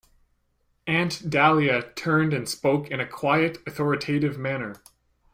Aunt 0.87 1.29
Dahlia 1.29 1.91
turned 1.93 2.33
and 2.33 2.49
spoke 2.49 2.89
in 2.89 2.99
a 2.99 3.05
quiet, 3.05 3.59
authoritative 3.67 4.35
manner. 4.35 4.77